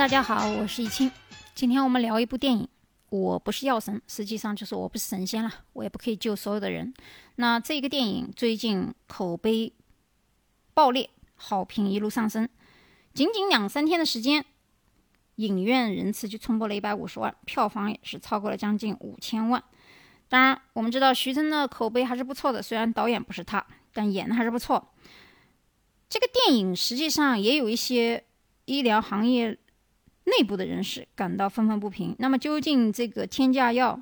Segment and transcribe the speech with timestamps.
[0.00, 1.12] 大家好，我是易清。
[1.54, 2.66] 今天我们聊一部电影。
[3.10, 6.94] 我不是药神，实际上就是我不是神仙了，我也不可以救所有的人。
[7.34, 9.74] 那这个电影最近口碑
[10.72, 12.48] 爆裂，好评一路上升，
[13.12, 14.42] 仅仅两三天的时间，
[15.34, 19.62] 影院人次就冲破了一百五十万，票房也是超过了将近五千万。
[20.30, 24.94] 当然，我们知道徐峥的口碑还是不错的，虽然导演不是他，但演的还是不错。
[26.08, 28.24] 这个电影实际上也有一些
[28.64, 29.58] 医疗行业。
[30.38, 32.14] 内部的人士感到愤愤不平。
[32.18, 34.00] 那么，究竟这个天价药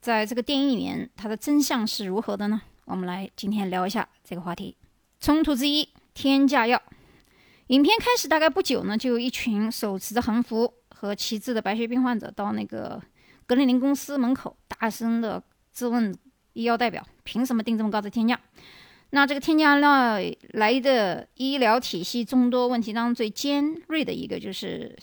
[0.00, 2.60] 在这个电影里面它的真相是如何的呢？
[2.84, 4.76] 我们来今天聊一下这个话题。
[5.20, 6.82] 冲突之一：天价药。
[7.68, 13.00] 影片开始大概不久呢，就有一群手持着横幅和旗帜的白血病患者到那个
[13.46, 16.14] 格林林公司门口，大声的质问
[16.54, 18.38] 医药代表：凭什么定这么高的天价？
[19.10, 20.18] 那这个天价药
[20.54, 24.98] 来的医疗体系众多问题当中最尖锐的一个就是。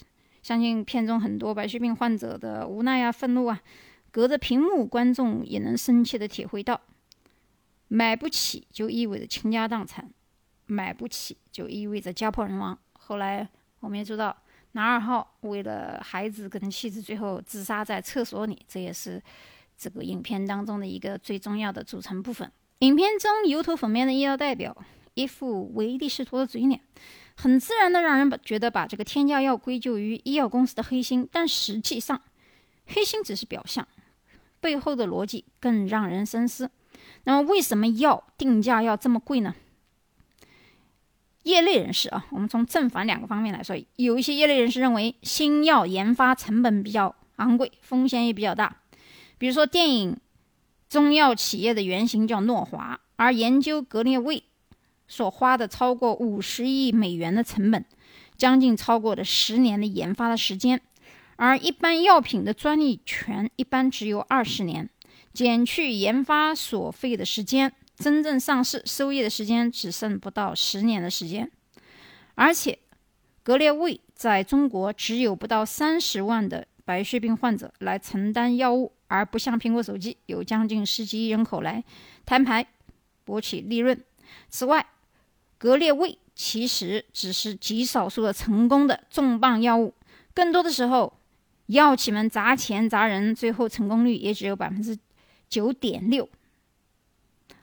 [0.49, 3.61] 相信片中很多白血病患者的无奈啊、愤怒啊，
[4.09, 6.81] 隔着屏幕，观众也能深切的体会到：
[7.87, 10.09] 买不起就意味着倾家荡产，
[10.65, 12.75] 买不起就意味着家破人亡。
[12.93, 13.47] 后来
[13.79, 14.35] 我们也知道，
[14.71, 19.21] 男二号为了孩子跟妻子，最后自杀在厕所里，这也是
[19.77, 22.51] 这个影片当中的一个最重要的组成部分。
[22.79, 24.75] 影片中油头粉面的医疗代表，
[25.13, 26.81] 一副唯利是图的嘴脸。
[27.41, 32.21] 很自然的让人把觉得把这个天价药归咎于医药公司的黑心，但实际上，
[32.85, 33.87] 黑心只是表象，
[34.59, 36.69] 背后的逻辑更让人深思。
[37.23, 39.55] 那么，为什么药定价要这么贵呢？
[41.43, 48.81] 业内人士啊，我们从正反两个方面来说，有一些业内人士认为，新药研发成本比较昂贵，风险也比较大。
[49.37, 50.17] 比如说，电影
[50.89, 54.43] 中药企业的原型叫诺华，而研究格列卫。
[55.09, 57.83] 所花的超过五十亿美元的成本，
[58.37, 60.79] 将近超过了十年的研发的时间，
[61.35, 64.89] 而一般药品的专利权一般只有二十年，
[65.33, 71.51] 减去研发所费的时间，真正上市收益的时间只剩不到十年的时间。
[72.35, 72.79] 而且，
[73.43, 81.83] 格列卫在中国只有不到三十万的白血病患者来承担药物，而不像苹果手机有将近十几亿人口来
[82.25, 82.67] 摊牌
[83.25, 83.99] 博取利润。
[84.47, 84.85] 此外，
[85.59, 89.93] 格列卫其实只是极少数的成功的重磅药物，
[90.33, 91.13] 更多的时候，
[91.67, 94.97] 药企们砸钱砸人，最后成功率也只有百分之
[95.47, 96.27] 九点六。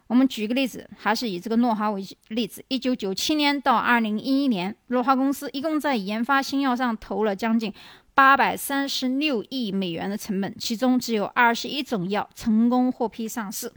[0.09, 7.73] 我们举个例子，还是以这个诺华为例子，一九九七年到二零一一年，诺华公司一共在研发新药上投了将近
[8.15, 13.73] 八百三十六亿美元的成本，其中只有二十一种药成功获批上市。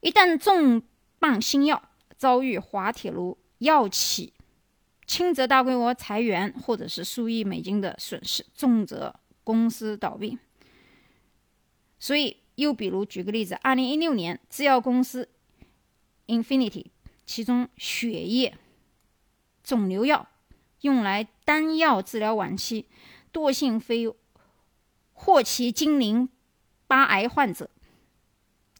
[0.00, 0.82] 一旦重
[1.18, 1.82] 磅新药，
[2.16, 4.32] 遭遇滑铁卢，药企
[5.06, 10.38] 轻则大规模裁员，或者是数亿美金的损失；重则公司倒闭。
[11.98, 15.28] 所以，又比如举个例子，二零一六年，制药公司
[16.26, 16.86] Infinity
[17.24, 18.56] 其中血液
[19.62, 20.28] 肿瘤药
[20.80, 22.86] 用来单药治疗晚期
[23.32, 24.12] 惰性非
[25.12, 26.28] 霍奇金淋
[26.86, 27.70] 巴癌患者，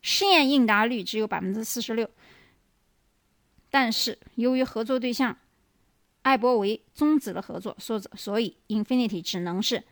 [0.03, 2.11] 试验应答率只有百分之四十六。
[3.77, 5.37] 但是由于合作对象
[6.23, 9.85] 艾伯维终止了合作，说所以 Infinity 只能是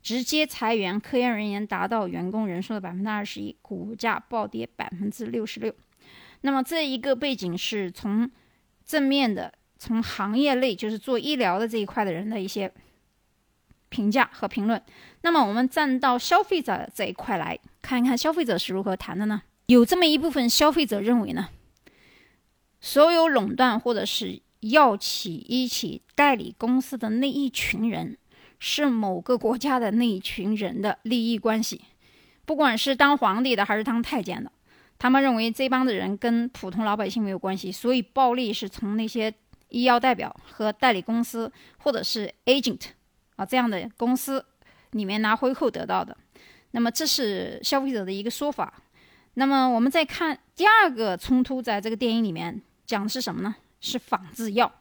[0.00, 5.74] 直接裁员科研人员，达到员工人数的百分之二十一，股价暴跌百分之六十六。
[6.42, 8.30] 那么这一个背景是从
[8.84, 12.72] 正面的，从行业内就是做医疗的这一块的人的一些
[13.88, 14.80] 评价和评论。
[15.22, 19.42] 那么我们站到消费者这一块来看一看，消费者是如何谈的呢？
[19.66, 21.48] 有这么一部分消费者认为呢？
[22.82, 28.18] 所有垄断或者是药企、医企、代理公司的那一群人，
[28.58, 31.80] 是某个国家的那一群人的利益关系。
[32.44, 34.50] 不管是当皇帝的还是当太监的，
[34.98, 39.32] 他们认为这帮的人跟普通老百姓没有关系，所以暴利是从那些
[39.68, 42.80] 医药代表和代理公司或者是 agent
[43.36, 44.44] 啊这样的公司
[44.90, 46.16] 里面拿回扣得到的。
[46.72, 48.82] 那么这是消费者的一个说法。
[49.34, 52.60] 那么我们再看第二个冲突，在这个电影里面。
[52.86, 53.56] 讲的是什么呢？
[53.80, 54.72] 是仿制药。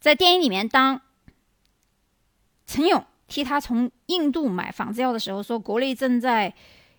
[0.00, 1.00] 在电影里面，当
[2.66, 6.54] 陈勇替他从印度买仿制药的时候，说国内正在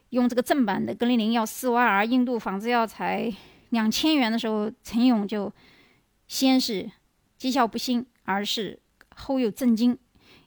[0.10, 3.34] 用这个正版的格林林药四万，而印度仿制药才
[3.70, 5.52] 两千元的时候，陈勇就
[6.28, 6.92] 先是
[7.40, 8.80] 讥笑不兴，而是
[9.16, 9.98] 后又震惊：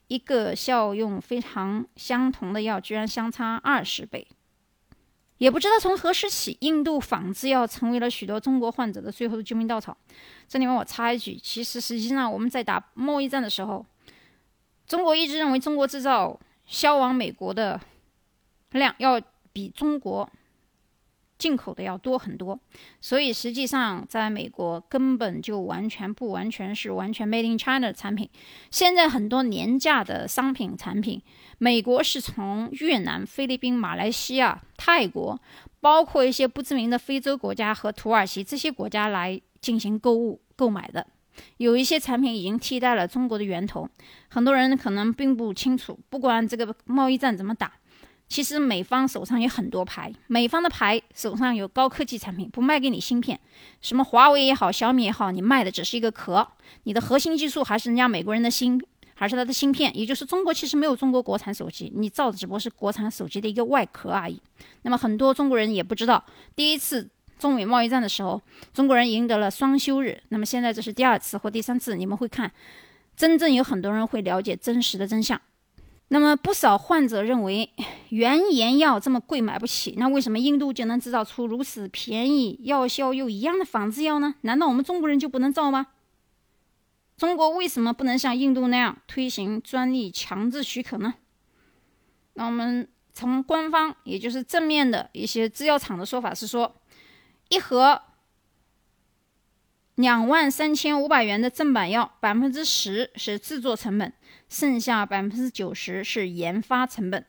[0.07, 4.27] 一个效用非常相同的药，居然相差二十倍。
[5.43, 9.97] 也不知道从何时起，印度仿制药成为了许多中国患者的最后的救命稻草。
[10.47, 13.85] 这里面我插一句，其实实际上我们在打贸易战的时候，
[14.87, 17.77] 中国一直认为中国制造销往美国的
[18.71, 19.19] 量要
[19.51, 20.29] 比中国。
[21.43, 22.57] 进口的要多很多，
[23.01, 28.29] 所以实际上在美国根本就完全不完全是完全 made in China 的产品。
[28.71, 31.21] 现在很多廉价的商品产品，
[31.57, 35.37] 美国是从越南、菲律宾、马来西亚、泰国，
[35.81, 41.05] 包括一些不知名的非洲国家和土耳其这些国家来进行购物购买的。
[41.57, 43.89] 有一些产品已经替代了中国的源头，
[44.29, 45.99] 很多人可能并不清楚。
[46.09, 47.73] 不管这个贸易战怎么打。
[48.33, 53.39] 其实美方手上有很多牌，美方的牌手上有高科技产品，不卖给你芯片，
[53.79, 56.47] 什么华为也好，小米也好，你卖的只是一个壳，
[56.85, 58.83] 你的核心技术还是人家美国人的芯，
[59.13, 64.41] 还是他的芯片，也就是中国其实没有中国国产手机，你造的只不过是国产手机的一个外壳而已。
[64.81, 66.25] 那么很多中国人也不知道，
[66.55, 67.07] 第一次
[67.37, 68.41] 中美贸易战的时候，
[68.73, 72.51] 中国人赢得了双休日，那么现在这是第二次或第三次，你们会看，
[73.15, 75.39] 真正有很多人会了解真实的真相。
[76.09, 77.69] 那么不少患者认为
[78.09, 84.35] 原研药这么贵买不起，那为什么印度就能制造出如此便宜、药效又一样的仿制药呢？
[84.41, 85.87] 难道我们中国人就不能造吗？
[87.17, 91.15] 中国为什么不能像印度那样推行专利强制许可呢？
[92.33, 96.75] 那我们从官方，也就是正面的一些制药厂的说法是说，
[97.49, 98.01] 一盒。
[99.95, 104.11] 两万三千五百元的正版药，百分之十是制作成本，
[104.49, 107.25] 剩下百分之九十是研发成本。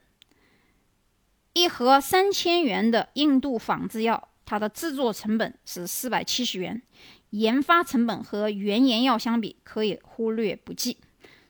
[1.52, 6.82] 一盒三千元的印度仿制药，它的制作成本是四百七十元，
[7.31, 10.96] 研发成本和原研药相比可以忽略不计。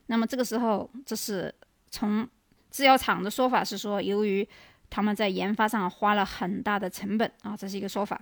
[0.07, 1.55] 那么这个时候，这是
[1.91, 2.29] 从
[2.71, 4.47] 制药厂的说法是说，由于
[4.91, 8.21] 他们在研发上花了很大的成本啊，这是一个说法。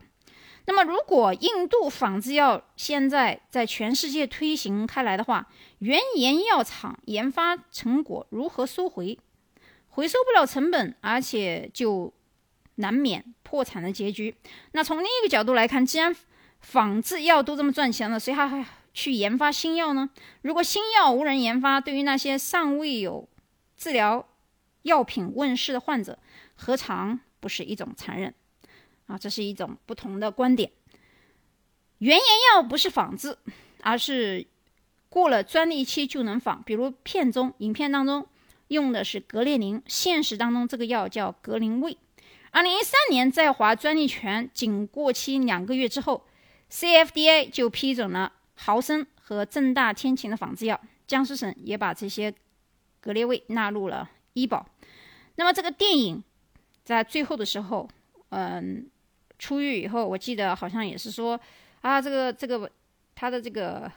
[0.65, 5.49] 那么，如果印度仿制药现在在全世界推行开来的话，
[5.81, 9.19] 原研药厂研发成果如何收回？
[9.89, 12.13] 回收不了成本，而且就
[12.77, 14.35] 难免破产的结局。
[14.71, 16.15] 那从另一个角度来看，既然
[16.61, 20.09] 仿制药都这么赚钱了，谁还还去研发新药呢？
[20.43, 23.29] 如果新药无人研发，对于那些尚未有
[23.77, 24.29] 治疗
[24.83, 26.19] 药品问世的患者，
[26.55, 28.33] 何尝不是一种残忍？
[29.07, 30.71] 啊，这是一种不同的观点。
[31.99, 33.37] 原研药不是仿制，
[33.81, 34.47] 而是
[35.09, 36.63] 过了专利期就能仿。
[36.65, 38.27] 比如片中、影片当中
[38.69, 41.97] 用的是格列宁，现实当中这个药叫格林卫。
[42.51, 46.27] 二零一三年在华专利权仅过期两个月之后
[46.71, 50.81] ，CFDA 就批准了豪生和正大天晴的仿制药。
[51.07, 52.35] 江苏省也把这些
[53.01, 54.67] 格列卫纳入了医保。
[55.37, 56.25] 那么这个电影
[56.85, 57.89] 在最后的时候，
[58.33, 58.87] 嗯。
[59.39, 61.41] 出狱以后，我记得好像也是说，
[61.81, 62.71] 啊，这个这个
[63.13, 63.91] 他的这个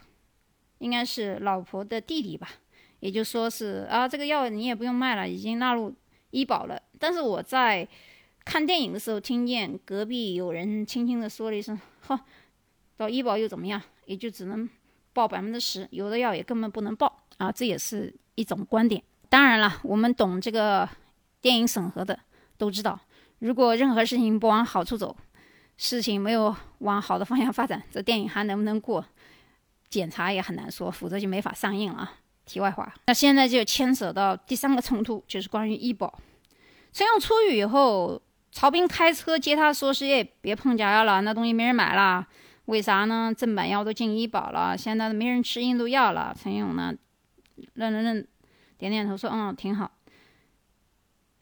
[0.78, 2.48] 应该是老婆的弟弟吧，
[2.98, 5.94] 也就说是啊，这个药你也不用卖了，已经纳入
[6.30, 6.82] 医保了。
[6.98, 7.86] 但是我在
[8.44, 11.78] 看电影的时候，听见隔壁有人轻轻的说了一声
[12.08, 12.18] ：“呵，
[12.96, 13.80] 到医保又怎么样？
[14.06, 14.68] 也就只能
[15.12, 19.00] 报百分之十，有的药也根本不能报啊。”这也是一种观点。
[19.28, 20.88] 当然了，我们懂这个
[21.40, 22.18] 电影审核的
[22.58, 22.98] 都知道，
[23.38, 25.16] 如果任何事情不往好处走。
[25.78, 29.04] 事情没有往好的方向发展，这电影还能不能过
[29.90, 32.10] 检查也很难说，否则就没法上映了。
[32.46, 36.18] 题外话，那现在就牵扯到第三个冲突，就是关于医保。
[36.92, 38.18] 陈勇出狱以后，
[38.52, 42.26] 曹斌开车接他，说是：“哎，别碰假药了，那东西没人买了。
[42.64, 43.30] 为啥呢？
[43.36, 46.94] 正版药都进医保了，现在没人吃印度药了。”陈勇呢，
[47.74, 48.26] 认了认，
[48.78, 49.90] 点点头说：“嗯，挺好。”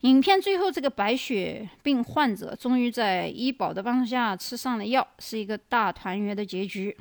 [0.04, 6.94] 影片最后，这个白血病患者终于在医保的帮助下吃上了药，是一个大团圆的结局。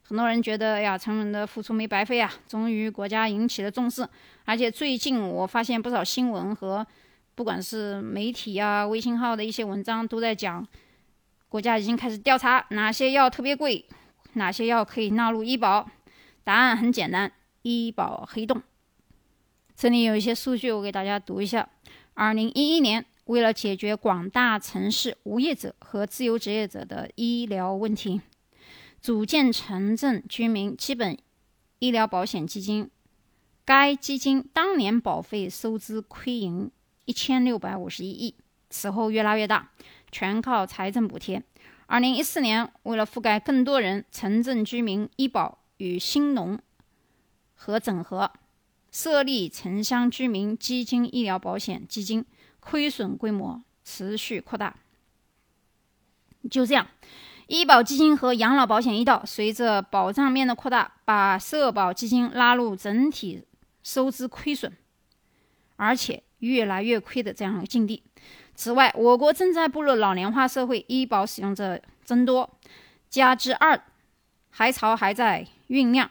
[0.00, 2.32] 很多人觉得，哎呀，陈文的付出没白费啊！
[2.48, 4.08] 终于国家引起了重视，
[4.46, 6.86] 而且最近我发现不少新闻和
[7.34, 10.66] 不管是媒体啊、微信号的一些文章都在讲，
[11.50, 13.84] 国家已经开始调查哪些药特别贵，
[14.32, 15.86] 哪些药可以纳入医保。
[16.44, 17.30] 答案很简单：
[17.60, 18.62] 医保黑洞。
[19.76, 21.68] 这里有一些数据，我给大家读一下。
[22.18, 28.22] 二零一一年，为了解决广大城市无业者和自由职业者的医疗问题，
[29.02, 31.18] 组建城镇居民基本
[31.78, 32.90] 医疗保险基金。
[33.66, 36.70] 该基金当年保费收支亏盈
[37.04, 38.34] 一千六百五十一亿，
[38.70, 39.70] 此后越拉越大，
[40.10, 41.42] 全靠财政补贴。
[41.84, 46.58] 二零一四年，为了覆盖更多人，城镇居民医保与新农
[47.52, 48.32] 合整合。
[48.96, 52.24] 设立城乡居民基金医疗保险基金，
[52.60, 54.74] 亏损规模持续扩大。
[56.50, 56.86] 就这样，
[57.46, 63.44] 医保基金和养老保险一道，随着保障面的扩大，把社保基金拉入整体
[63.82, 64.72] 收支亏损，
[65.76, 68.02] 而且越来越亏的这样一个境地。
[68.54, 72.58] 此外，我国正在步入老龄化社会，医保使用者增多，
[73.10, 73.78] 加之二
[74.48, 76.10] 海潮还在酝酿，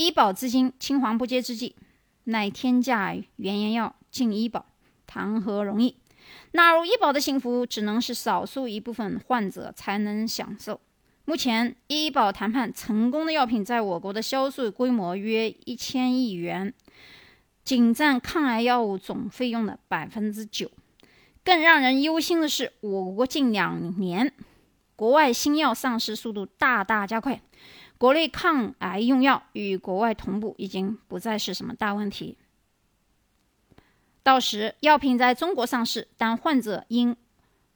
[0.00, 1.76] 医保资金青黄不接之际，
[2.24, 4.64] 乃天价原研药进医保，
[5.06, 5.94] 谈何容易？
[6.52, 10.80] 纳入医保的幸福，只能是少数一部分患者才能享受。
[11.26, 16.72] 目前，医保谈判成功的药品，在我国的销售规模约一千亿元。
[17.62, 20.70] 仅占抗癌药物总费用的百分之九。
[21.44, 24.32] 更让人忧心的是，我国近两年
[24.96, 27.42] 国外新药上市速度大大加快，
[28.00, 32.38] 国内抗癌用药与国外同步已经不再是什么大问题。
[34.22, 37.14] 到时药品在中国上市，但患者因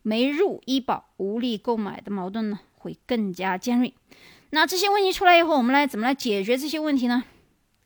[0.01, 3.93] 没入医保无力购买的矛盾呢，会更加尖锐。
[4.49, 7.25] 那这些问题出来以后，我们来怎么来解决这些问题呢？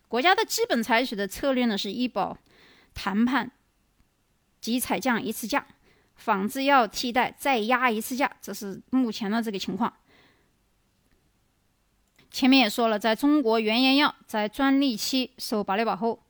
[0.06, 2.38] 国家的基本采取的策略呢是医保
[2.94, 3.50] 谈判
[4.60, 5.66] 即采降一次价，
[6.14, 9.92] 仿制药替代再压一次价，这是目前的这个情况。
[12.30, 16.22] 前面也说了，在中国原研药在专利期受保利保后，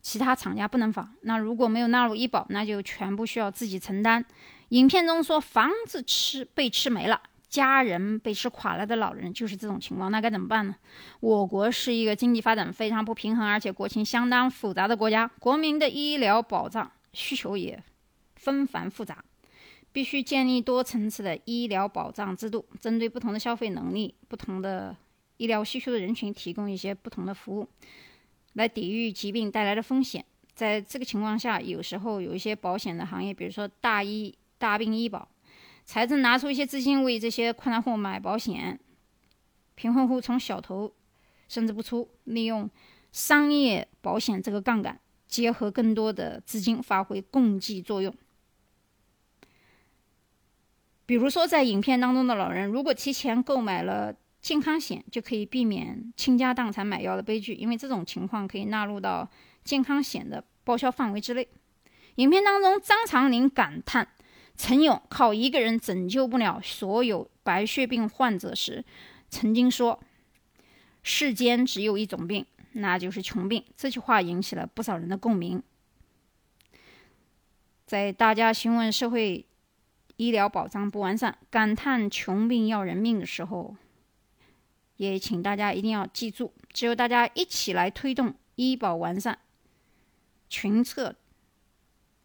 [0.00, 1.14] 其他厂家不能仿。
[1.22, 4.24] 那如果没有纳入医保，那就全部需要自己承担。
[4.70, 7.20] 影片中说房子吃被吃没了。
[7.48, 10.74] 家人被吃垮了的老人就是这种情况，那该怎么办呢？
[11.20, 17.82] 我国是一个经济发展非常不平衡，而且国情相当复杂的国家，国民的医疗保障需求也
[18.34, 19.24] 纷繁复杂，
[19.92, 24.94] 必须建立多层次的医疗保障制度，针对不同的消费能力、不同的
[25.36, 27.68] 医疗需求的人群，提供一些不同的服务，
[28.54, 30.24] 来抵御疾病带来的风险。
[30.54, 35.28] 在这个情况下，有时候有一些保险的行业，比如说大医大病医保。
[35.84, 38.80] 财政拿出一些资金为这些困难户买保险，
[39.74, 40.92] 贫困户从小头
[41.48, 42.68] 甚至不出，利用
[43.12, 48.12] 商业保险这个杠杆，结合更多的资金发挥共济作用。
[51.04, 54.12] 比如说，在影片当中的老人，如果提前购买了
[54.46, 59.28] 健康险，就可以避免倾家荡产买药的悲剧，因为这种情况可以纳入到
[59.64, 61.48] 健康险的报销范围之内。
[62.14, 64.06] 影片当中，张长林感叹。
[64.56, 68.84] 陈勇靠一个人拯救不了所有白血病患者时，
[69.28, 69.98] 曾经说
[71.02, 75.60] ：“世间只有一种病，那就是穷病。”这句话引起了不少人的共鸣。
[77.84, 79.44] 在大家询问社会
[80.16, 83.74] 医疗保障不完善、感叹穷病要人命的时候，
[84.96, 89.38] 也请大家一定要记住：只有大家一起来推动医保完善、
[90.48, 91.16] 群策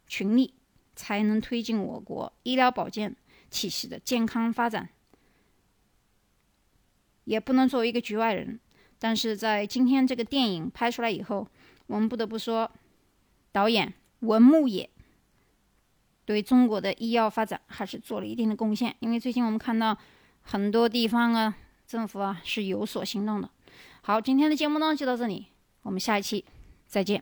[0.08, 0.54] 群力。
[0.94, 3.16] 才能推进我国医疗保健
[3.50, 4.90] 体系的健康发展，
[7.24, 8.60] 也不能作为一个局外人。
[9.00, 11.48] 但是在今天这个电影拍出来以后，
[11.88, 12.70] 我们不得不说，
[13.52, 14.88] 导演文牧野
[16.26, 18.96] 对中国的医药发展还是做了一定的贡献。
[19.00, 19.98] 因为最近我们看到
[20.42, 21.58] 很多地方啊，
[21.92, 23.50] 政府啊是有所行动的。
[24.02, 25.48] 好，今天的节目呢就到这里，
[25.82, 26.46] 我们下一期
[26.88, 27.22] 再见。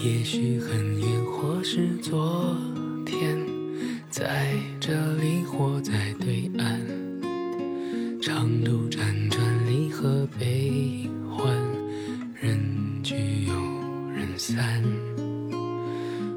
[0.00, 2.56] 也许很远，或是昨
[3.04, 3.44] 天，
[4.08, 11.52] 在这里或在对岸，长途辗转，离合悲欢，
[12.40, 13.52] 人聚又
[14.12, 14.80] 人散，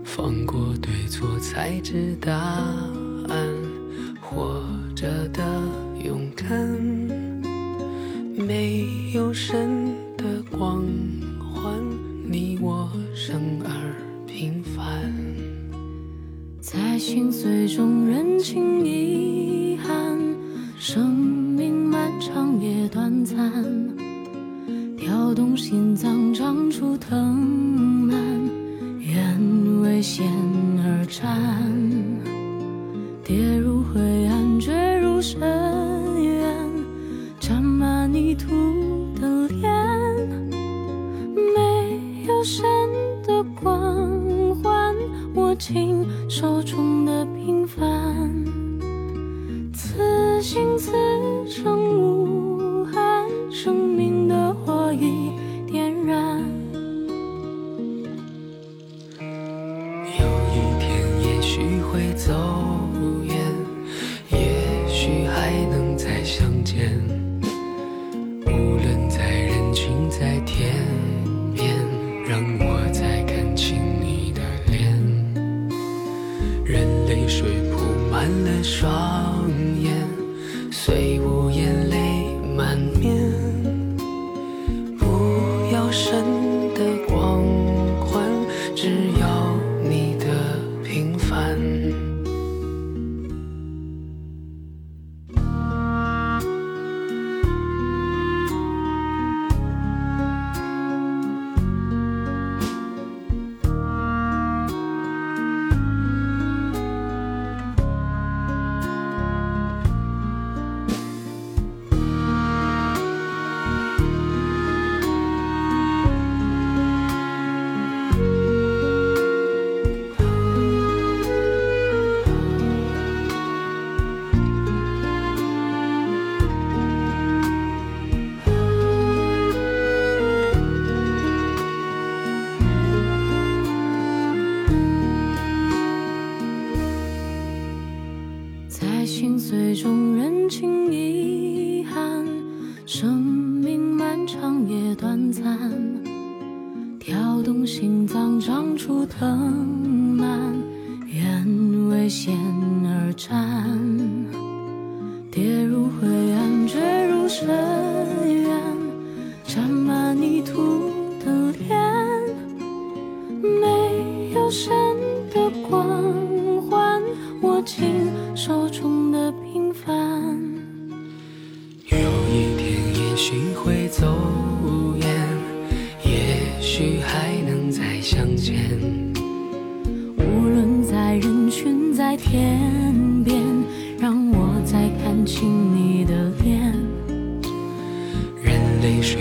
[0.03, 2.65] 放过对错，才知答
[4.19, 4.63] 活
[4.95, 5.43] 着的
[6.03, 6.50] 勇敢，
[8.35, 10.83] 没有神的光
[11.39, 11.73] 环，
[12.25, 12.89] 你我。
[13.13, 13.69] 生而
[14.25, 15.13] 平凡，
[16.59, 20.17] 在心碎中认清遗憾。
[20.79, 23.53] 生命漫长也短暂，
[24.97, 27.38] 跳动心脏长出藤
[28.07, 28.17] 蔓，
[29.00, 30.25] 愿为险
[30.83, 31.71] 而战。
[61.91, 62.31] 会走
[63.25, 63.36] 远，
[64.31, 67.30] 也许还能再相见。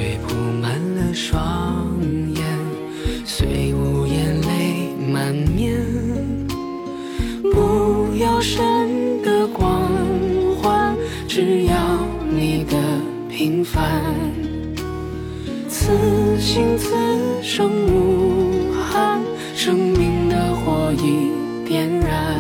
[0.01, 1.95] 泪布满了双
[2.35, 2.43] 眼
[3.27, 5.77] 虽无言泪满面
[7.53, 9.91] 不要神的光
[10.57, 10.97] 环
[11.29, 11.75] 只要
[12.31, 12.77] 你的
[13.29, 14.03] 平凡。
[15.69, 15.93] 此
[16.39, 16.95] 心此
[17.43, 19.21] 生无憾
[19.55, 21.31] 生命的火已
[21.69, 22.40] 点燃。